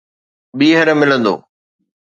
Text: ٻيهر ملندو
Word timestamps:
ٻيهر 0.57 0.87
ملندو 0.99 1.35